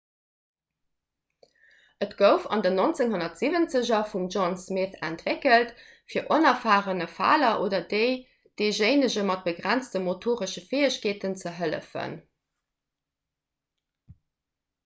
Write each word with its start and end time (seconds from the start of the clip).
et 2.05 2.13
gouf 2.21 2.45
an 2.55 2.63
den 2.67 2.79
1970er 2.83 3.99
vum 4.13 4.23
john 4.35 4.55
smith 4.61 4.95
entwéckelt 5.09 5.75
fir 6.13 6.31
onerfarene 6.37 7.07
faler 7.19 7.61
oder 7.67 7.83
deejéinege 8.63 9.27
mat 9.33 9.45
begrenzte 9.51 10.03
motoresche 10.09 10.65
fäegkeeten 10.73 11.37
ze 11.45 11.53
hëllefen 11.61 12.17